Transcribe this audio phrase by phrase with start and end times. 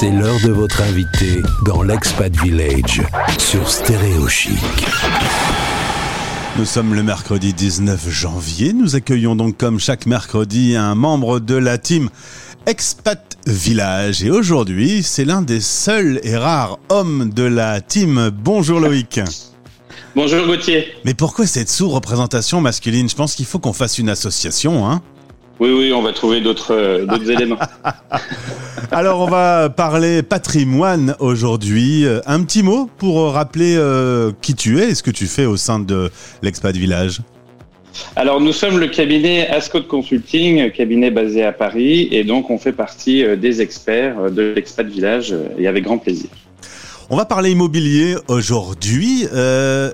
[0.00, 3.02] C'est l'heure de votre invité dans l'Expat Village
[3.36, 4.54] sur Stéréo Chic.
[6.56, 8.72] Nous sommes le mercredi 19 janvier.
[8.72, 12.10] Nous accueillons donc comme chaque mercredi un membre de la team
[12.66, 14.22] Expat Village.
[14.22, 18.30] Et aujourd'hui, c'est l'un des seuls et rares hommes de la team.
[18.32, 19.18] Bonjour Loïc.
[20.14, 20.92] Bonjour Gauthier.
[21.04, 23.08] Mais pourquoi cette sous-représentation masculine?
[23.08, 25.02] Je pense qu'il faut qu'on fasse une association, hein
[25.60, 27.58] oui, oui, on va trouver d'autres euh, éléments.
[28.92, 32.06] Alors, on va parler patrimoine aujourd'hui.
[32.06, 33.76] Euh, un petit mot pour euh, rappeler
[34.40, 36.10] qui tu es et ce que tu fais au sein de
[36.42, 37.20] l'Expat Village.
[38.14, 42.72] Alors, nous sommes le cabinet Ascot Consulting, cabinet basé à Paris, et donc on fait
[42.72, 46.28] partie des experts de l'Expat Village, et avec grand plaisir.
[47.10, 49.26] On va parler immobilier aujourd'hui.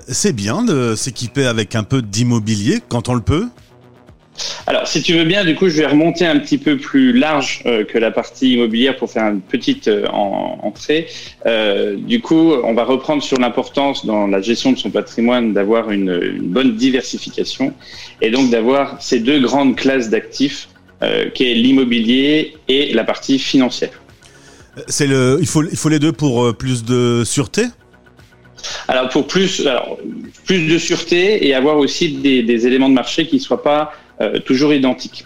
[0.07, 3.47] c'est bien de s'équiper avec un peu d'immobilier quand on le peut
[4.67, 7.61] alors, si tu veux bien, du coup, je vais remonter un petit peu plus large
[7.65, 11.07] euh, que la partie immobilière pour faire une petite euh, entrée.
[11.45, 15.91] Euh, du coup, on va reprendre sur l'importance dans la gestion de son patrimoine d'avoir
[15.91, 17.73] une, une, bonne diversification
[18.21, 20.69] et donc d'avoir ces deux grandes classes d'actifs
[21.35, 23.91] qui est l'immobilier et la partie financière.
[24.87, 27.65] C'est le, il faut, il faut les deux pour plus de sûreté?
[28.87, 29.99] Alors pour plus, alors,
[30.45, 33.91] plus de sûreté et avoir aussi des, des éléments de marché qui ne soient pas
[34.21, 35.25] euh, toujours identiques.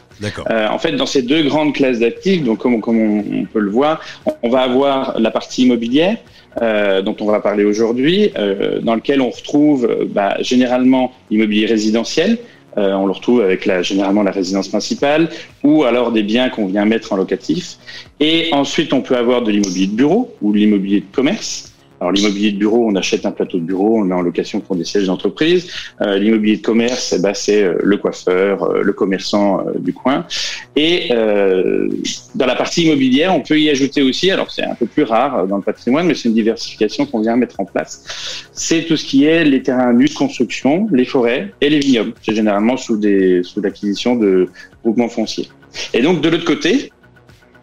[0.49, 3.71] Euh, en fait, dans ces deux grandes classes d'actifs, donc comme, comme on, peut le
[3.71, 4.01] voir,
[4.43, 6.17] on, va avoir la partie immobilière,
[6.61, 8.31] euh, dont on va parler aujourd'hui,
[8.81, 12.37] dans lequel on retrouve bah, généralement l'immobilier résidentiel.
[12.77, 15.29] Euh, on le retrouve avec la, généralement la résidence principale
[15.63, 17.77] ou alors des biens qu'on vient mettre en locatif.
[18.19, 21.68] Et ensuite, on peut avoir de l'immobilier de bureau ou de l'immobilier de commerce.
[21.99, 24.75] Alors l'immobilier de bureau, on achète un plateau de bureau, on met en location pour
[24.75, 25.69] des sièges d'entreprise.
[26.01, 30.25] Euh, l'immobilier de commerce, eh ben, c'est euh, le coiffeur, euh, le commerçant du coin.
[30.75, 31.09] Et
[32.35, 35.45] dans la partie immobilière, on peut y ajouter aussi, alors c'est un peu plus rare
[35.47, 38.47] dans le patrimoine, mais c'est une diversification qu'on vient mettre en place.
[38.53, 42.13] C'est tout ce qui est les terrains nus de construction, les forêts et les vignobles.
[42.21, 44.47] C'est généralement sous des sous l'acquisition de
[44.83, 45.49] groupements fonciers.
[45.93, 46.91] Et donc de l'autre côté,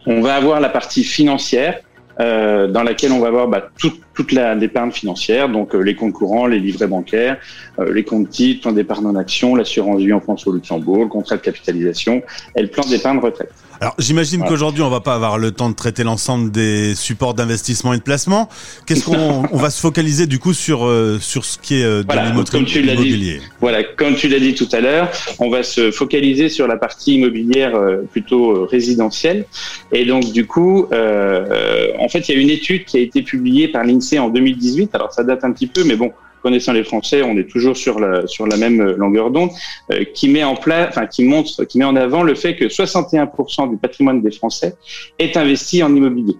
[0.06, 1.80] on va avoir la partie financière
[2.20, 6.14] euh, dans laquelle on va avoir bah, toute, toute l'épargne financière, donc euh, les comptes
[6.14, 7.38] courants, les livrets bancaires,
[7.78, 11.08] euh, les comptes titres, plan d'épargne en action, l'assurance vie en France au Luxembourg, le
[11.08, 12.22] contrat de capitalisation
[12.56, 13.52] et le plan d'épargne retraite.
[13.80, 17.92] Alors j'imagine qu'aujourd'hui on va pas avoir le temps de traiter l'ensemble des supports d'investissement
[17.92, 18.48] et de placement.
[18.86, 22.02] Qu'est-ce qu'on on va se focaliser du coup sur euh, sur ce qui est euh,
[22.02, 26.66] de l'immobilier Voilà, comme tu l'as dit tout à l'heure, on va se focaliser sur
[26.66, 29.44] la partie immobilière euh, plutôt résidentielle.
[29.92, 33.68] Et donc du coup, en fait, il y a une étude qui a été publiée
[33.68, 34.94] par l'INSEE en 2018.
[34.94, 36.12] Alors ça date un petit peu, mais bon,
[36.46, 39.50] connaissant les Français, on est toujours sur la même longueur d'onde,
[39.90, 42.66] euh, qui met en place, enfin qui montre, qui met en avant le fait que
[42.66, 44.76] 61% du patrimoine des Français
[45.18, 46.36] est investi en immobilier.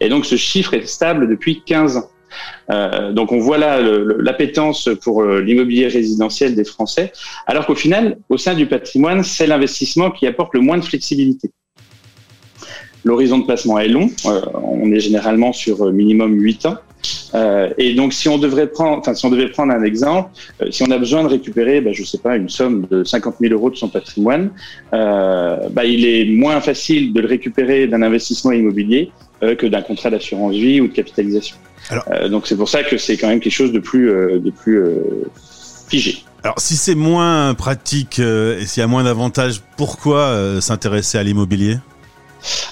[0.00, 2.08] Et donc ce chiffre est stable depuis 15 ans.
[2.70, 7.12] Euh, donc on voit là l'appétence pour euh, l'immobilier résidentiel des Français,
[7.46, 11.50] alors qu'au final, au sein du patrimoine, c'est l'investissement qui apporte le moins de flexibilité.
[13.04, 16.76] L'horizon de placement est long, euh, on est généralement sur minimum 8 ans.
[17.34, 20.30] Euh, et donc, si on devrait prendre, enfin, si on devait prendre un exemple,
[20.62, 23.36] euh, si on a besoin de récupérer, ben, je sais pas, une somme de 50
[23.40, 24.50] 000 euros de son patrimoine,
[24.92, 29.12] euh, ben, il est moins facile de le récupérer d'un investissement immobilier
[29.42, 31.56] euh, que d'un contrat d'assurance vie ou de capitalisation.
[32.30, 34.80] Donc, c'est pour ça que c'est quand même quelque chose de plus, de plus
[35.88, 36.18] figé.
[36.44, 41.78] Alors, si c'est moins pratique et s'il y a moins d'avantages, pourquoi s'intéresser à l'immobilier?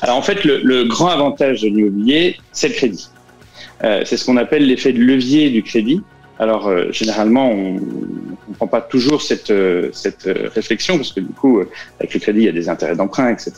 [0.02, 3.08] Alors, en fait, le, le grand avantage de l'immobilier, c'est le crédit.
[3.84, 6.02] Euh, c'est ce qu'on appelle l'effet de levier du crédit.
[6.38, 7.76] Alors euh, généralement, on
[8.48, 11.60] ne prend pas toujours cette, euh, cette réflexion parce que du coup,
[11.98, 13.52] avec le crédit, il y a des intérêts d'emprunt, etc.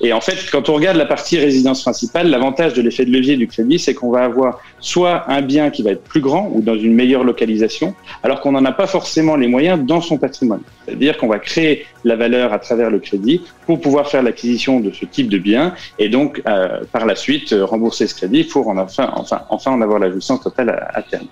[0.00, 3.36] Et en fait, quand on regarde la partie résidence principale, l'avantage de l'effet de levier
[3.36, 6.62] du crédit, c'est qu'on va avoir soit un bien qui va être plus grand ou
[6.62, 10.62] dans une meilleure localisation, alors qu'on n'en a pas forcément les moyens dans son patrimoine.
[10.86, 14.90] C'est-à-dire qu'on va créer la valeur à travers le crédit pour pouvoir faire l'acquisition de
[14.90, 18.68] ce type de bien et donc euh, par la suite euh, rembourser ce crédit pour
[18.68, 21.26] en enfin, enfin, enfin en avoir la jouissance totale à, terme.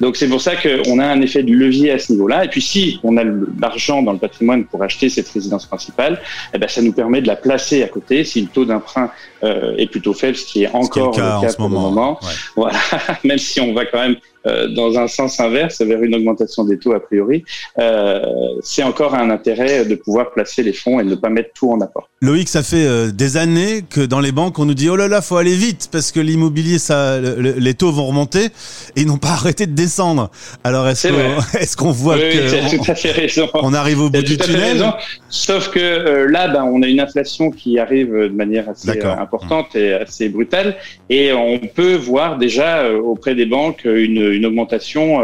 [0.00, 2.44] Donc c'est pour ça qu'on a un effet de levier à ce niveau-là.
[2.44, 3.24] Et puis si on a
[3.60, 6.20] l'argent dans le patrimoine pour acheter cette résidence principale,
[6.52, 9.10] eh ben, ça nous permet de la placer à côté si le taux d'emprunt
[9.42, 12.20] euh, est plutôt faible, ce qui est encore le cas, en ce moment.
[12.56, 12.78] Voilà,
[13.24, 16.92] même si on va quand même dans un sens inverse, vers une augmentation des taux
[16.92, 17.44] a priori,
[17.78, 18.22] euh,
[18.62, 21.80] c'est encore un intérêt de pouvoir placer les fonds et ne pas mettre tout en
[21.80, 22.08] apport.
[22.20, 25.08] Loïc, ça fait euh, des années que dans les banques, on nous dit oh là
[25.08, 29.18] là, faut aller vite parce que l'immobilier, ça, les taux vont remonter et ils n'ont
[29.18, 30.30] pas arrêté de descendre.
[30.62, 33.48] Alors est-ce qu'on est qu'on voit oui, que tout à fait raison.
[33.54, 34.92] on arrive au bout du tunnel raison.
[35.28, 39.92] Sauf que là, ben, on a une inflation qui arrive de manière assez importante et
[39.92, 40.76] assez brutale
[41.10, 45.22] et on peut voir déjà auprès des banques une, une augmentation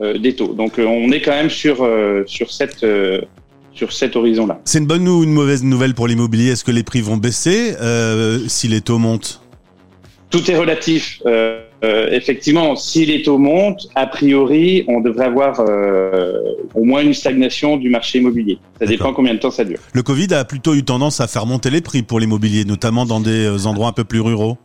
[0.00, 0.54] des taux.
[0.54, 1.86] Donc on est quand même sur
[2.26, 2.84] sur cette
[3.72, 4.60] sur cet horizon-là.
[4.64, 6.50] C'est une bonne ou une mauvaise nouvelle pour l'immobilier?
[6.50, 9.40] Est-ce que les prix vont baisser euh, si les taux montent?
[10.28, 11.22] Tout est relatif.
[11.26, 15.60] Euh, euh, effectivement, si les taux montent, a priori, on devrait avoir
[16.74, 18.58] au moins une stagnation du marché immobilier.
[18.78, 19.78] Ça dépend combien de temps ça dure.
[19.94, 23.20] Le Covid a plutôt eu tendance à faire monter les prix pour l'immobilier, notamment dans
[23.20, 24.58] des endroits un peu plus ruraux.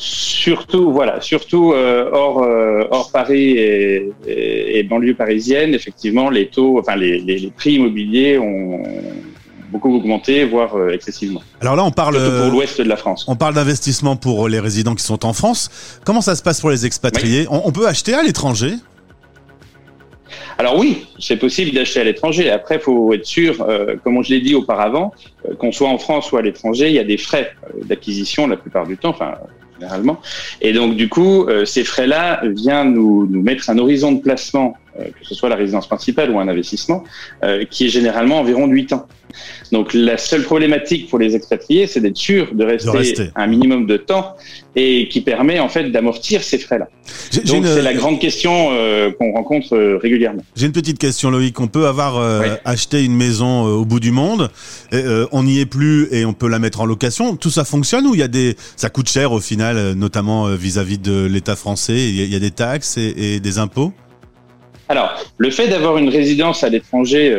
[0.00, 6.78] Surtout, voilà, surtout euh, hors, euh, hors Paris et, et, banlieue parisienne, effectivement, les taux,
[6.78, 8.82] enfin les, les, prix immobiliers ont
[9.70, 11.42] beaucoup augmenté, voire euh, excessivement.
[11.60, 13.26] Alors là, on parle pour l'ouest de la France.
[13.28, 16.00] On parle d'investissement pour les résidents qui sont en France.
[16.02, 18.72] Comment ça se passe pour les expatriés on, peut acheter à l'étranger?
[20.56, 22.48] Alors oui, c'est possible d'acheter à l'étranger.
[22.48, 23.66] Après, il faut être sûr,
[24.02, 25.12] comme je l'ai dit auparavant,
[25.58, 27.52] qu'on soit en France ou à l'étranger, il y a des frais
[27.84, 29.10] d'acquisition la plupart du temps.
[29.10, 29.34] Enfin,
[30.60, 34.76] Et donc, du coup, euh, ces frais-là viennent nous, nous mettre un horizon de placement,
[34.98, 37.04] que ce soit la résidence principale ou un investissement,
[37.44, 39.06] euh, qui est généralement environ 8 ans.
[39.72, 43.96] Donc la seule problématique pour les expatriés, c'est d'être sûr de rester, un minimum de
[43.96, 44.36] temps
[44.76, 46.88] et qui permet en fait d'amortir ces frais-là.
[47.46, 50.42] Donc c'est la grande question euh, qu'on rencontre euh, régulièrement.
[50.54, 51.58] J'ai une petite question Loïc.
[51.60, 54.50] On peut avoir euh, acheté une maison au bout du monde,
[54.92, 57.36] on n'y est plus et on peut la mettre en location.
[57.36, 60.98] Tout ça fonctionne ou il y a des, ça coûte cher au final, notamment vis-à-vis
[60.98, 62.08] de l'État français?
[62.08, 63.92] Il y, a des taxes et, et des impôts?
[64.90, 67.32] Alors le fait d'avoir une résidence à l'étranger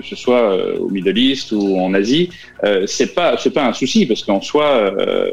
[0.00, 2.30] que ce soit euh, au Middle East ou en Asie,
[2.64, 5.30] euh, c'est pas c'est pas un souci parce qu'en soi euh,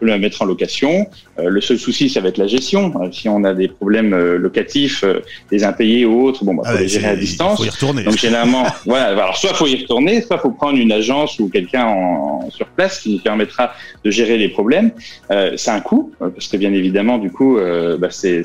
[0.00, 1.06] peut la mettre en location.
[1.38, 2.92] Euh, le seul souci, ça va être la gestion.
[3.00, 5.04] Euh, si on a des problèmes euh, locatifs,
[5.50, 7.58] des impayés ou autres, bon, bah, faut ah les gérer à distance.
[7.60, 8.02] Il faut y retourner.
[8.02, 9.08] Donc généralement, voilà.
[9.08, 13.00] Alors soit faut y retourner, soit faut prendre une agence ou quelqu'un en, sur place
[13.00, 13.72] qui nous permettra
[14.04, 14.90] de gérer les problèmes.
[15.30, 17.58] Euh, c'est un coût parce que bien évidemment, du coup,
[17.98, 18.42] bah, c'est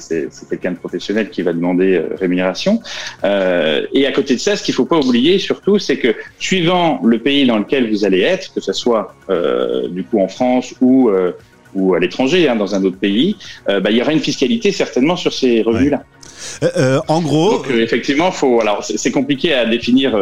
[0.50, 2.81] quelqu'un de professionnel qui va demander rémunération.
[3.24, 7.19] et à côté de ça, ce qu'il faut pas oublier surtout, c'est que suivant le
[7.19, 9.16] pays dans lequel vous allez être, que ce soit
[9.90, 11.10] du coup en France ou
[11.75, 13.36] ou à l'étranger, hein, dans un autre pays,
[13.69, 16.04] euh, bah, il y aura une fiscalité certainement sur ces revenus-là.
[16.63, 18.62] Euh, euh, en gros, Donc, effectivement, faut.
[18.62, 20.16] Alors, c'est compliqué à définir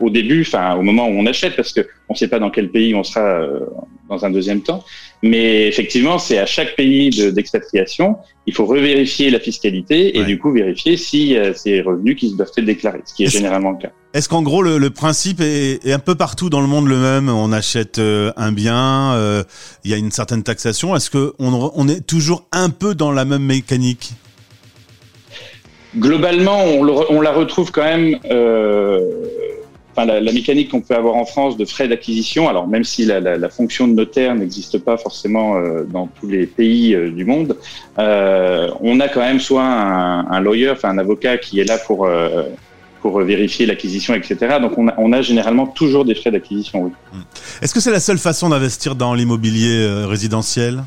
[0.00, 2.50] au début, enfin, au moment où on achète, parce que on ne sait pas dans
[2.50, 3.46] quel pays on sera
[4.08, 4.84] dans un deuxième temps.
[5.22, 8.16] Mais effectivement, c'est à chaque pays d'expatriation,
[8.46, 12.50] il faut revérifier la fiscalité et du coup vérifier si euh, ces revenus qui doivent
[12.56, 13.92] être déclarés, ce qui est, généralement le cas.
[14.14, 17.28] Est-ce qu'en gros le, principe est, un peu partout dans le monde le même?
[17.28, 19.44] On achète euh, un bien, euh,
[19.84, 20.96] il y a une certaine taxation.
[20.96, 24.10] Est-ce que on, est toujours un peu dans la même mécanique?
[25.96, 28.18] Globalement, on, on, la retrouve quand même
[29.92, 33.04] enfin, la, la mécanique qu'on peut avoir en France de frais d'acquisition, alors même si
[33.04, 37.10] la, la, la fonction de notaire n'existe pas forcément euh, dans tous les pays euh,
[37.10, 37.56] du monde,
[37.98, 41.78] euh, on a quand même soit un, un, lawyer, enfin un avocat qui est là
[41.78, 42.08] pour
[43.00, 44.58] pour vérifier l'acquisition, etc.
[44.60, 46.82] Donc on a, on a, généralement toujours des frais d'acquisition.
[46.84, 46.92] Oui.
[47.12, 47.22] Hmm.
[47.60, 50.84] Est-ce que c'est la seule façon d'investir dans l'immobilier résidentiel?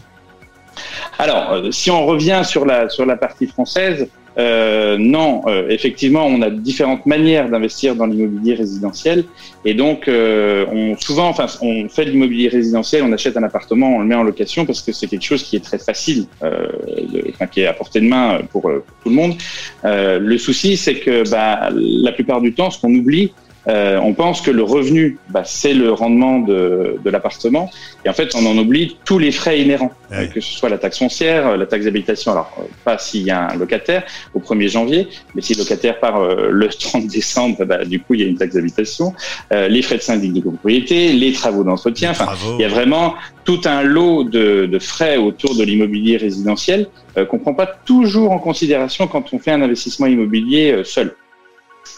[1.20, 6.42] Alors, si on revient sur la sur la partie française, euh, non, euh, effectivement, on
[6.42, 9.24] a différentes manières d'investir dans l'immobilier résidentiel,
[9.64, 13.96] et donc euh, on, souvent, enfin, on fait de l'immobilier résidentiel, on achète un appartement,
[13.96, 16.68] on le met en location parce que c'est quelque chose qui est très facile, euh,
[17.14, 19.36] de, enfin, qui est à portée de main pour, pour tout le monde.
[19.84, 23.32] le souci, c'est que bah, la plupart du temps, ce qu'on oublie,
[23.68, 27.70] euh, on pense que le revenu, bah, c'est le rendement de, de l'appartement,
[28.04, 29.92] et en fait, on en oublie tous les frais inhérents,
[30.34, 33.50] que ce soit la taxe foncière, la taxe d'habitation, alors euh, pas s'il y a
[33.50, 34.04] un locataire
[34.34, 38.14] au 1er janvier, mais si le locataire part euh, le 30 décembre, bah, du coup,
[38.14, 39.14] il y a une taxe d'habitation,
[39.52, 43.16] euh, les frais de syndic de propriété, les travaux d'entretien, enfin, il y a vraiment
[43.44, 46.88] tout un lot de, de frais autour de l'immobilier résidentiel
[47.30, 51.16] qu'on prend pas toujours en considération quand on fait un investissement immobilier seul.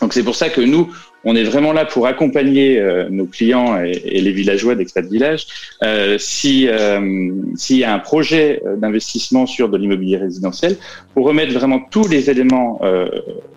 [0.02, 0.92] Donc c'est pour ça que nous,
[1.24, 5.48] on est vraiment là pour accompagner euh, nos clients et, les villageois d'Expat Village.
[5.84, 10.78] Euh, si euh, s'il y a un projet d'investissement sur de l'immobilier résidentiel,
[11.14, 12.80] pour remettre vraiment tous les éléments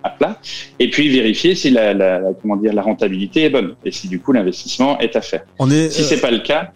[0.03, 0.39] à plat
[0.79, 4.19] et puis vérifier si la, la, comment dire la rentabilité est bonne et si du
[4.19, 5.43] coup l'investissement est à faire.
[5.59, 6.73] On est, si c'est pas le cas,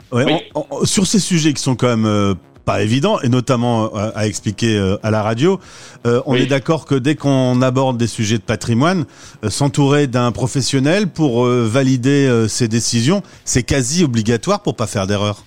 [0.84, 5.22] sur ces sujets qui sont quand même pas évident, et notamment à expliquer à la
[5.22, 5.60] radio.
[6.04, 9.04] on est d'accord que dès qu'on aborde des sujets de patrimoine,
[9.48, 15.44] s'entourer d'un professionnel pour valider ses décisions, c'est quasi obligatoire pour pas faire d'erreur.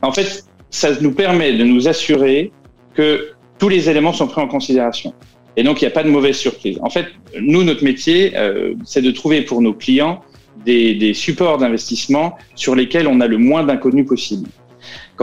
[0.00, 2.50] En fait, ça nous permet de nous assurer
[2.94, 5.14] que tous les éléments sont pris en considération.
[5.56, 6.78] Et donc, il n'y a pas de mauvaise surprise.
[6.82, 7.06] En fait,
[7.40, 10.22] nous, notre métier, euh, c'est de trouver pour nos clients
[10.64, 14.48] des, des supports d'investissement sur lesquels on a le moins d'inconnus possible.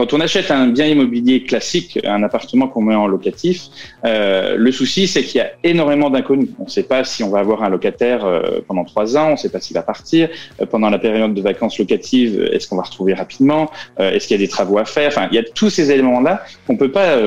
[0.00, 3.64] Quand on achète un bien immobilier classique, un appartement qu'on met en locatif,
[4.06, 6.48] euh, le souci c'est qu'il y a énormément d'inconnus.
[6.58, 9.32] On ne sait pas si on va avoir un locataire euh, pendant trois ans, on
[9.32, 10.30] ne sait pas s'il va partir.
[10.58, 13.70] Euh, pendant la période de vacances locatives, est-ce qu'on va retrouver rapidement?
[13.98, 15.08] Est-ce qu'il y a des travaux à faire?
[15.08, 17.18] Enfin, il y a tous ces éléments-là qu'on peut pas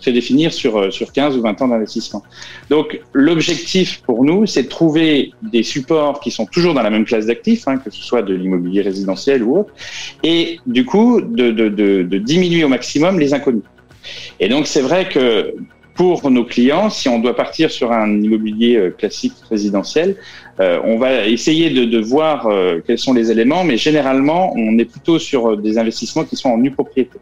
[0.00, 2.24] prédéfinir sur sur 15 ou 20 ans d'investissement.
[2.68, 7.04] Donc l'objectif pour nous, c'est de trouver des supports qui sont toujours dans la même
[7.04, 9.72] classe d'actifs, hein, que ce soit de l'immobilier résidentiel ou autre,
[10.24, 13.62] et du coup de de, diminuer au maximum les inconnus.
[14.40, 15.54] Et donc c'est vrai que
[15.94, 20.16] pour nos clients, si on doit partir sur un immobilier euh, classique résidentiel,
[20.60, 24.84] euh, on va essayer de, voir euh, quels sont les éléments, mais généralement, on est
[24.84, 27.18] plutôt sur des investissements qui sont en nue propriété.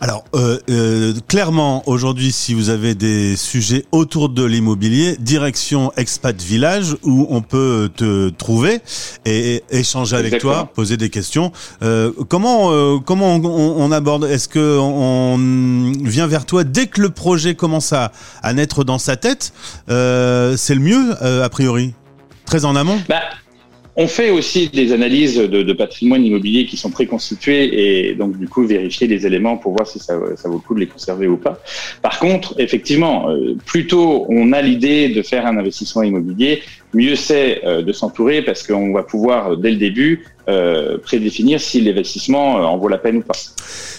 [0.00, 6.40] Alors, euh, euh, clairement, aujourd'hui, si vous avez des sujets autour de l'immobilier, direction Expat
[6.40, 8.80] Village, où on peut te trouver
[9.24, 11.52] et échanger avec toi, poser des questions.
[11.82, 14.24] Euh, comment euh, comment on, aborde?
[14.24, 15.38] Est-ce que on
[16.04, 19.52] vient vers toi dès que le projet commence à, à naître dans sa tête?
[19.88, 21.94] Euh, C'est le mieux, a priori.
[22.46, 23.00] Très en amont.
[23.08, 23.22] Bah,
[23.96, 28.64] on fait aussi des analyses de, patrimoine immobilier qui sont préconstituées et donc du coup
[28.64, 31.36] vérifier les éléments pour voir si ça, ça vaut le coup de les conserver ou
[31.36, 31.58] pas.
[32.02, 37.16] Par contre, effectivement, euh, plus tôt on a l'idée de faire un investissement immobilier, mieux
[37.16, 42.56] c'est euh, de s'entourer parce qu'on va pouvoir dès le début euh, prédéfinir si l'investissement
[42.56, 43.34] en vaut la peine ou pas.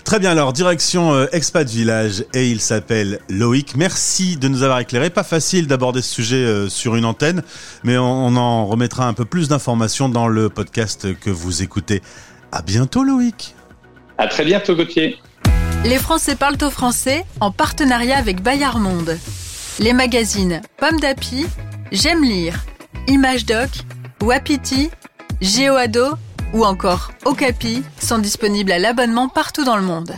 [0.03, 3.75] Très bien, alors direction euh, Expat Village et il s'appelle Loïc.
[3.75, 5.09] Merci de nous avoir éclairé.
[5.09, 7.41] Pas facile d'aborder ce sujet euh, sur une antenne,
[7.83, 12.01] mais on, en remettra un peu plus d'informations dans le podcast que vous écoutez.
[12.51, 13.55] À bientôt Loïc.
[14.17, 15.17] À très bientôt Gauthier.
[15.83, 19.17] Les Français parlent au français en partenariat avec Bayard Monde.
[19.79, 21.45] Les magazines Pomme d'Api,
[21.91, 22.63] J'aime lire,
[23.07, 23.69] Image Doc,
[24.21, 24.89] Wapiti,
[25.41, 26.15] GeoAdo
[26.55, 30.15] ou encore Okapi sont disponibles à l'abonnement partout dans le monde.